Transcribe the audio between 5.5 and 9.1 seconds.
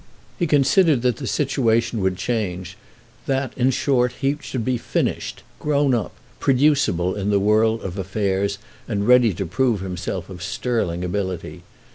grown up, producible in the world of affairs and